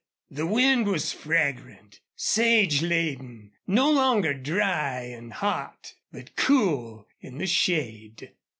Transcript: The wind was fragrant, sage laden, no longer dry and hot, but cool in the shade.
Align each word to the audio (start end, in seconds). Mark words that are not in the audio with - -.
The 0.31 0.47
wind 0.47 0.87
was 0.87 1.13
fragrant, 1.13 1.99
sage 2.15 2.81
laden, 2.81 3.51
no 3.67 3.91
longer 3.91 4.33
dry 4.33 5.01
and 5.01 5.31
hot, 5.31 5.93
but 6.11 6.35
cool 6.35 7.07
in 7.19 7.37
the 7.37 7.45
shade. 7.45 8.31